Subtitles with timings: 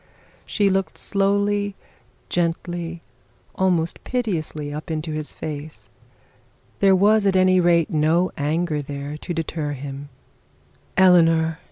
[0.47, 1.75] She looked slowly,
[2.27, 3.01] gently,
[3.53, 5.91] almost piteously up into his face.
[6.79, 10.09] There was at any rate no anger there to deter him.
[10.97, 11.59] 'Eleanor!'